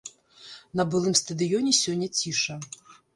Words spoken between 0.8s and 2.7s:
былым стадыёне сёння ціша.